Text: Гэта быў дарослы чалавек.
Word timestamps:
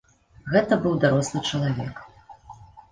Гэта 0.55 0.73
быў 0.85 0.97
дарослы 1.05 1.45
чалавек. 1.49 2.05